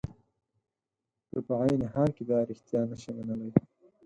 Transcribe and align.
ته 1.29 1.39
په 1.47 1.53
عین 1.61 1.81
حال 1.93 2.09
کې 2.17 2.23
دا 2.29 2.39
رښتیا 2.49 2.81
نشې 2.89 3.11
منلای. 3.17 3.51